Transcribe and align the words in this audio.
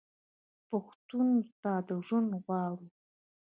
پښتون 0.69 1.27
ته 1.61 1.71
ژوندون 2.07 2.41
غواړو. 2.45 2.87